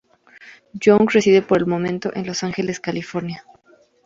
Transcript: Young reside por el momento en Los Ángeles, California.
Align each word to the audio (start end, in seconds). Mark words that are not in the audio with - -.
Young 0.73 1.07
reside 1.13 1.43
por 1.43 1.59
el 1.59 1.67
momento 1.67 2.11
en 2.15 2.25
Los 2.25 2.41
Ángeles, 2.41 2.79
California. 2.79 3.45